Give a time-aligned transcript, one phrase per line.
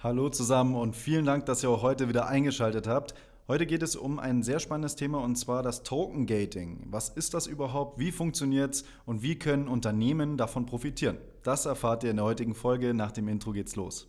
[0.00, 3.14] Hallo zusammen und vielen Dank, dass ihr auch heute wieder eingeschaltet habt.
[3.48, 6.86] Heute geht es um ein sehr spannendes Thema und zwar das Token Gating.
[6.88, 7.98] Was ist das überhaupt?
[7.98, 11.18] Wie funktioniert es und wie können Unternehmen davon profitieren?
[11.42, 12.94] Das erfahrt ihr in der heutigen Folge.
[12.94, 14.06] Nach dem Intro geht's los.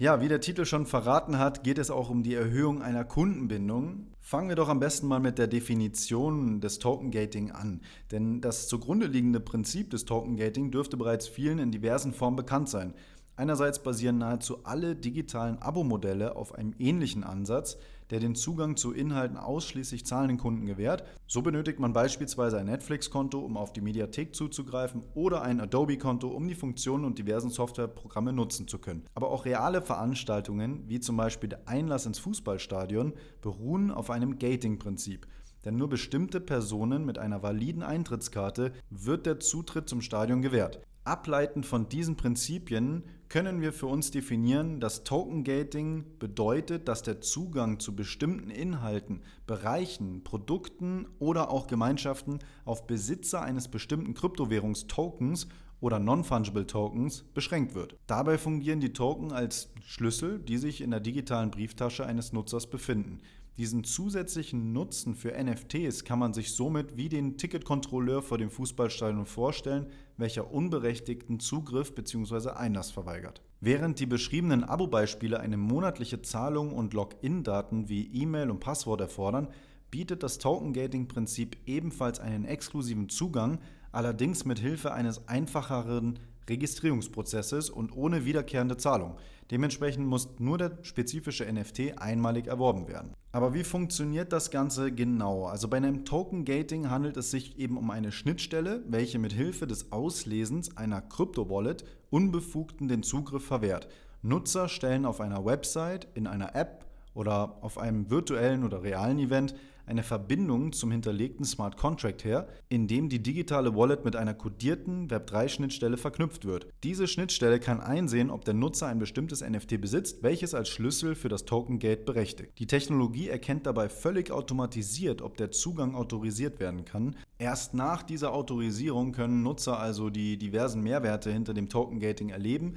[0.00, 4.06] Ja, wie der Titel schon verraten hat, geht es auch um die Erhöhung einer Kundenbindung.
[4.20, 7.80] Fangen wir doch am besten mal mit der Definition des Token Gating an.
[8.12, 12.68] Denn das zugrunde liegende Prinzip des Token Gating dürfte bereits vielen in diversen Formen bekannt
[12.68, 12.94] sein.
[13.34, 17.76] Einerseits basieren nahezu alle digitalen Abo-Modelle auf einem ähnlichen Ansatz,
[18.10, 21.04] der den Zugang zu Inhalten ausschließlich zahlenden Kunden gewährt.
[21.26, 26.48] So benötigt man beispielsweise ein Netflix-Konto, um auf die Mediathek zuzugreifen oder ein Adobe-Konto, um
[26.48, 29.04] die Funktionen und diversen Softwareprogramme nutzen zu können.
[29.14, 35.26] Aber auch reale Veranstaltungen, wie zum Beispiel der Einlass ins Fußballstadion, beruhen auf einem Gating-Prinzip.
[35.64, 40.80] Denn nur bestimmte Personen mit einer validen Eintrittskarte wird der Zutritt zum Stadion gewährt.
[41.08, 47.22] Ableitend von diesen Prinzipien können wir für uns definieren, dass Token Gating bedeutet, dass der
[47.22, 55.48] Zugang zu bestimmten Inhalten, Bereichen, Produkten oder auch Gemeinschaften auf Besitzer eines bestimmten Kryptowährungstokens
[55.80, 57.96] oder Non-Fungible Tokens beschränkt wird.
[58.06, 63.20] Dabei fungieren die Token als Schlüssel, die sich in der digitalen Brieftasche eines Nutzers befinden.
[63.58, 69.26] Diesen zusätzlichen Nutzen für NFTs kann man sich somit wie den Ticketkontrolleur vor dem Fußballstadion
[69.26, 72.50] vorstellen, welcher unberechtigten Zugriff bzw.
[72.50, 73.42] Einlass verweigert.
[73.60, 79.48] Während die beschriebenen Abo-Beispiele eine monatliche Zahlung und Login-Daten wie E-Mail und Passwort erfordern,
[79.90, 83.58] bietet das Token-Gating-Prinzip ebenfalls einen exklusiven Zugang,
[83.90, 89.16] allerdings mit Hilfe eines einfacheren Registrierungsprozesses und ohne wiederkehrende Zahlung.
[89.50, 93.14] Dementsprechend muss nur der spezifische NFT einmalig erworben werden.
[93.32, 95.46] Aber wie funktioniert das Ganze genau?
[95.46, 99.66] Also bei einem Token Gating handelt es sich eben um eine Schnittstelle, welche mit Hilfe
[99.66, 103.88] des Auslesens einer Krypto-Wallet Unbefugten den Zugriff verwehrt.
[104.22, 109.54] Nutzer stellen auf einer Website, in einer App oder auf einem virtuellen oder realen Event
[109.88, 115.08] eine Verbindung zum hinterlegten Smart Contract her, in dem die digitale Wallet mit einer kodierten
[115.08, 116.68] Web3-Schnittstelle verknüpft wird.
[116.84, 121.28] Diese Schnittstelle kann einsehen, ob der Nutzer ein bestimmtes NFT besitzt, welches als Schlüssel für
[121.28, 122.58] das Token Gate berechtigt.
[122.58, 127.16] Die Technologie erkennt dabei völlig automatisiert, ob der Zugang autorisiert werden kann.
[127.38, 132.76] Erst nach dieser Autorisierung können Nutzer also die diversen Mehrwerte hinter dem Token Gating erleben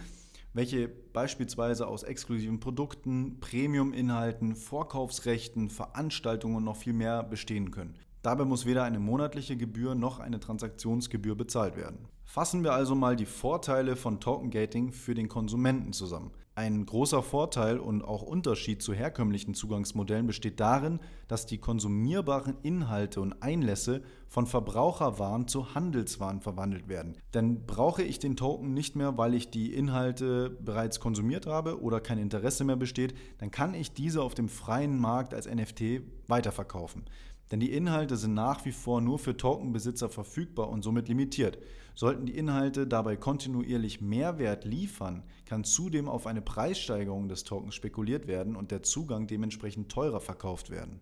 [0.53, 7.95] welche beispielsweise aus exklusiven Produkten, Premium-Inhalten, Vorkaufsrechten, Veranstaltungen und noch viel mehr bestehen können.
[8.22, 12.07] Dabei muss weder eine monatliche Gebühr noch eine Transaktionsgebühr bezahlt werden.
[12.34, 16.31] Fassen wir also mal die Vorteile von Token Gating für den Konsumenten zusammen.
[16.56, 23.19] Ein großer Vorteil und auch Unterschied zu herkömmlichen Zugangsmodellen besteht darin, dass die konsumierbaren Inhalte
[23.19, 27.18] und Einlässe von Verbraucherwaren zu Handelswaren verwandelt werden.
[27.34, 32.00] Denn brauche ich den Token nicht mehr, weil ich die Inhalte bereits konsumiert habe oder
[32.00, 37.03] kein Interesse mehr besteht, dann kann ich diese auf dem freien Markt als NFT weiterverkaufen.
[37.52, 41.58] Denn die Inhalte sind nach wie vor nur für Tokenbesitzer verfügbar und somit limitiert.
[41.96, 48.28] Sollten die Inhalte dabei kontinuierlich Mehrwert liefern, kann zudem auf eine Preissteigerung des Tokens spekuliert
[48.28, 51.01] werden und der Zugang dementsprechend teurer verkauft werden.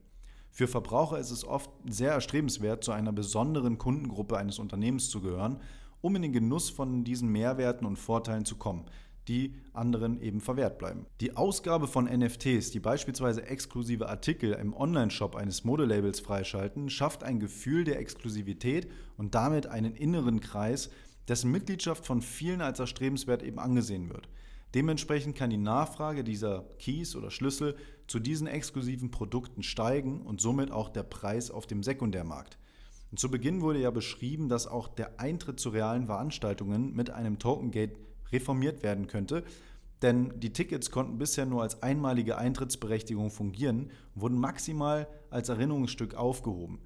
[0.52, 5.62] Für Verbraucher ist es oft sehr erstrebenswert, zu einer besonderen Kundengruppe eines Unternehmens zu gehören,
[6.02, 8.86] um in den Genuss von diesen Mehrwerten und Vorteilen zu kommen
[9.30, 11.06] die anderen eben verwehrt bleiben.
[11.22, 17.40] Die Ausgabe von NFTs, die beispielsweise exklusive Artikel im Online-Shop eines Modelabels freischalten, schafft ein
[17.40, 20.90] Gefühl der Exklusivität und damit einen inneren Kreis,
[21.28, 24.28] dessen Mitgliedschaft von vielen als erstrebenswert eben angesehen wird.
[24.74, 27.76] Dementsprechend kann die Nachfrage dieser Keys oder Schlüssel
[28.08, 32.58] zu diesen exklusiven Produkten steigen und somit auch der Preis auf dem Sekundärmarkt.
[33.12, 37.40] Und zu Beginn wurde ja beschrieben, dass auch der Eintritt zu realen Veranstaltungen mit einem
[37.40, 37.98] Token Gate
[38.32, 39.44] reformiert werden könnte.
[40.02, 46.80] Denn die Tickets konnten bisher nur als einmalige Eintrittsberechtigung fungieren wurden maximal als Erinnerungsstück aufgehoben.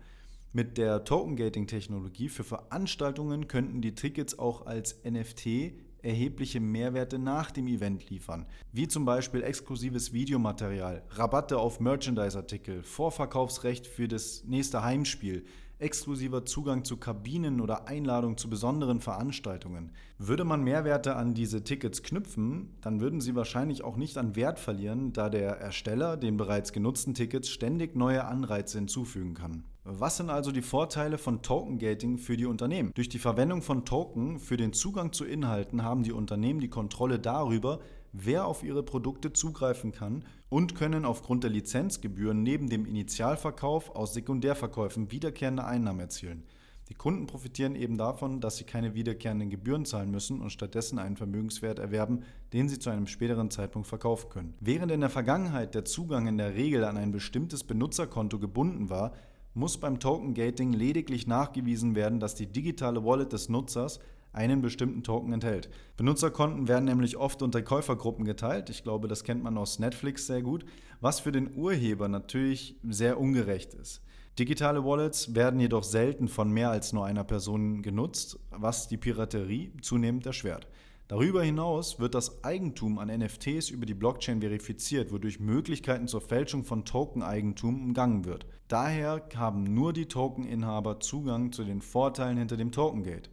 [0.52, 5.74] Mit der Token-Gating-Technologie für Veranstaltungen könnten die Tickets auch als NFT
[6.04, 13.88] erhebliche Mehrwerte nach dem Event liefern, wie zum Beispiel exklusives Videomaterial, Rabatte auf Merchandise-Artikel, Vorverkaufsrecht
[13.88, 15.46] für das nächste Heimspiel,
[15.84, 19.92] exklusiver Zugang zu Kabinen oder Einladung zu besonderen Veranstaltungen.
[20.18, 24.58] Würde man Mehrwerte an diese Tickets knüpfen, dann würden sie wahrscheinlich auch nicht an Wert
[24.58, 29.66] verlieren, da der Ersteller den bereits genutzten Tickets ständig neue Anreize hinzufügen kann.
[29.84, 32.94] Was sind also die Vorteile von Token Gating für die Unternehmen?
[32.96, 37.20] Durch die Verwendung von Token für den Zugang zu Inhalten haben die Unternehmen die Kontrolle
[37.20, 37.80] darüber,
[38.14, 44.14] wer auf ihre Produkte zugreifen kann und können aufgrund der Lizenzgebühren neben dem Initialverkauf aus
[44.14, 46.44] Sekundärverkäufen wiederkehrende Einnahmen erzielen.
[46.90, 51.16] Die Kunden profitieren eben davon, dass sie keine wiederkehrenden Gebühren zahlen müssen und stattdessen einen
[51.16, 54.54] Vermögenswert erwerben, den sie zu einem späteren Zeitpunkt verkaufen können.
[54.60, 59.14] Während in der Vergangenheit der Zugang in der Regel an ein bestimmtes Benutzerkonto gebunden war,
[59.54, 64.00] muss beim Token Gating lediglich nachgewiesen werden, dass die digitale Wallet des Nutzers
[64.34, 65.70] einen bestimmten Token enthält.
[65.96, 68.70] Benutzerkonten werden nämlich oft unter Käufergruppen geteilt.
[68.70, 70.66] Ich glaube, das kennt man aus Netflix sehr gut,
[71.00, 74.02] was für den Urheber natürlich sehr ungerecht ist.
[74.40, 79.74] Digitale Wallets werden jedoch selten von mehr als nur einer Person genutzt, was die Piraterie
[79.82, 80.68] zunehmend erschwert.
[81.08, 86.64] Darüber hinaus wird das Eigentum an NFTs über die Blockchain verifiziert, wodurch Möglichkeiten zur Fälschung
[86.64, 88.48] von Token-Eigentum umgangen wird.
[88.70, 93.30] Daher haben nur die Tokeninhaber Zugang zu den Vorteilen hinter dem Tokengate.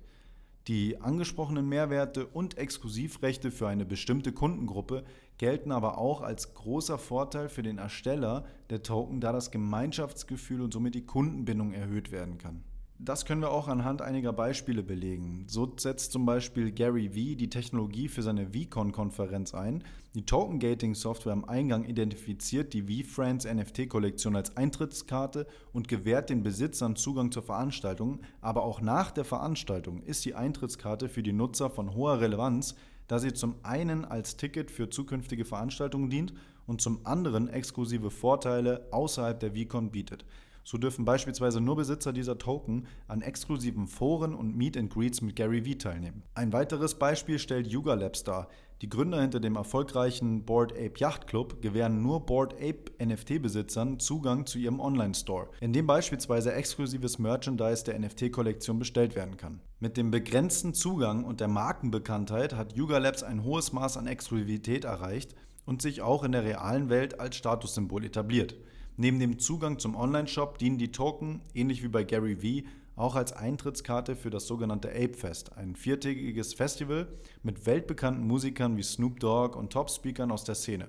[0.70, 5.02] Die angesprochenen Mehrwerte und Exklusivrechte für eine bestimmte Kundengruppe
[5.36, 10.72] gelten aber auch als großer Vorteil für den Ersteller der Token, da das Gemeinschaftsgefühl und
[10.72, 12.62] somit die Kundenbindung erhöht werden kann.
[13.02, 15.46] Das können wir auch anhand einiger Beispiele belegen.
[15.48, 19.84] So setzt zum Beispiel Gary Vee die Technologie für seine VCon-Konferenz ein.
[20.12, 27.32] Die Token-Gating-Software am Eingang identifiziert die VFriends NFT-Kollektion als Eintrittskarte und gewährt den Besitzern Zugang
[27.32, 28.20] zur Veranstaltung.
[28.42, 32.74] Aber auch nach der Veranstaltung ist die Eintrittskarte für die Nutzer von hoher Relevanz,
[33.08, 36.34] da sie zum einen als Ticket für zukünftige Veranstaltungen dient
[36.66, 40.26] und zum anderen exklusive Vorteile außerhalb der VCon bietet.
[40.70, 45.34] So dürfen beispielsweise nur Besitzer dieser Token an exklusiven Foren und Meet and Greets mit
[45.34, 46.22] Gary Vee teilnehmen.
[46.34, 48.46] Ein weiteres Beispiel stellt Yuga Labs dar.
[48.80, 54.46] Die Gründer hinter dem erfolgreichen Board Ape Yacht Club gewähren nur Board Ape NFT-Besitzern Zugang
[54.46, 59.58] zu ihrem Online-Store, in dem beispielsweise exklusives Merchandise der NFT-Kollektion bestellt werden kann.
[59.80, 64.84] Mit dem begrenzten Zugang und der Markenbekanntheit hat Yuga Labs ein hohes Maß an Exklusivität
[64.84, 65.34] erreicht
[65.66, 68.54] und sich auch in der realen Welt als Statussymbol etabliert.
[68.96, 72.64] Neben dem Zugang zum Online-Shop dienen die Token, ähnlich wie bei Gary Vee,
[72.96, 77.08] auch als Eintrittskarte für das sogenannte Ape Fest, ein viertägiges Festival
[77.42, 80.88] mit weltbekannten Musikern wie Snoop Dogg und Top-Speakern aus der Szene.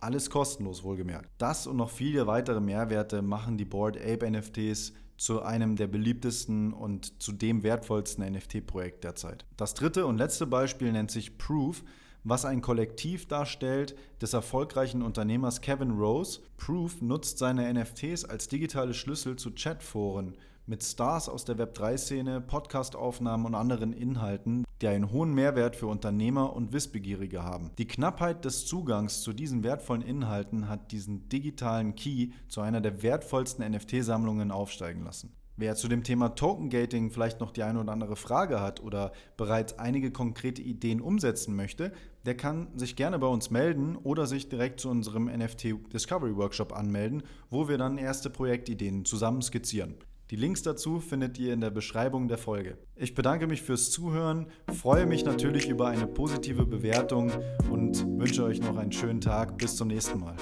[0.00, 1.30] Alles kostenlos wohlgemerkt.
[1.38, 6.72] Das und noch viele weitere Mehrwerte machen die Board Ape NFTs zu einem der beliebtesten
[6.72, 9.46] und zu dem wertvollsten NFT-Projekt derzeit.
[9.56, 11.84] Das dritte und letzte Beispiel nennt sich Proof
[12.24, 16.40] was ein Kollektiv darstellt des erfolgreichen Unternehmers Kevin Rose.
[16.56, 20.36] Proof nutzt seine NFTs als digitale Schlüssel zu Chatforen
[20.66, 26.54] mit Stars aus der Web3-Szene, Podcastaufnahmen und anderen Inhalten, die einen hohen Mehrwert für Unternehmer
[26.54, 27.72] und Wissbegierige haben.
[27.78, 33.02] Die Knappheit des Zugangs zu diesen wertvollen Inhalten hat diesen digitalen Key zu einer der
[33.02, 35.32] wertvollsten NFT-Sammlungen aufsteigen lassen.
[35.56, 39.12] Wer zu dem Thema Token Gating vielleicht noch die eine oder andere Frage hat oder
[39.36, 41.92] bereits einige konkrete Ideen umsetzen möchte,
[42.24, 46.72] der kann sich gerne bei uns melden oder sich direkt zu unserem NFT Discovery Workshop
[46.72, 49.96] anmelden, wo wir dann erste Projektideen zusammen skizzieren.
[50.30, 52.78] Die Links dazu findet ihr in der Beschreibung der Folge.
[52.96, 57.30] Ich bedanke mich fürs Zuhören, freue mich natürlich über eine positive Bewertung
[57.70, 59.58] und wünsche euch noch einen schönen Tag.
[59.58, 60.36] Bis zum nächsten Mal.